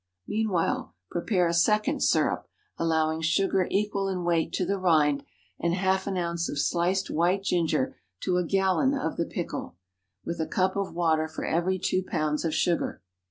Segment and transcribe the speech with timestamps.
[0.27, 5.23] Meanwhile prepare a second syrup, allowing sugar equal in weight to the rind,
[5.59, 9.75] and half an ounce of sliced white ginger to a gallon of the pickle,
[10.25, 13.03] with a cup of water for every two pounds of sugar.